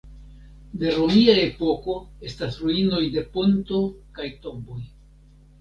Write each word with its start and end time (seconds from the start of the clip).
De 0.83 0.93
romia 0.95 1.35
epoko 1.41 1.95
estas 2.31 2.57
ruinoj 2.63 3.05
de 3.19 3.25
ponto 3.37 3.83
kaj 4.17 4.31
tomboj. 4.47 4.83